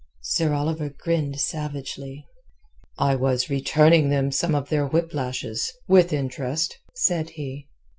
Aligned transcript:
Sir 0.23 0.51
Oliver 0.51 0.89
grinned 0.89 1.39
savagely. 1.39 2.25
"I 2.97 3.13
was 3.15 3.51
returning 3.51 4.09
them 4.09 4.31
some 4.31 4.55
of 4.55 4.69
their 4.69 4.87
whip 4.87 5.13
lashes—with 5.13 6.11
interest," 6.11 6.79
said 6.95 7.29
he. 7.29 7.67